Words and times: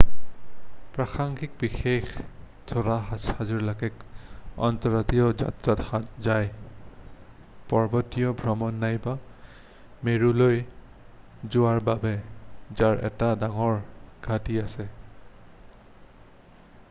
প্ৰাসংগিক 0.93 1.51
বিশেষ 1.63 2.13
উৰাজাহাজবিলাক 2.19 3.83
অন্তৰদেশীয় 4.67 5.27
যাত্ৰাত 5.41 6.01
যায় 6.27 6.47
পৰ্বতীয়া 7.73 8.31
ভ্ৰমণ 8.39 8.79
নাইবা 8.85 9.13
মেৰুলৈ 10.09 10.57
যোৱাৰ 11.57 11.83
বাবে 11.91 12.15
যাৰ 12.81 13.05
এটা 13.11 13.29
ডাঙৰ 13.45 13.77
ঘাঁটি 14.31 14.59
আছে 14.65 14.87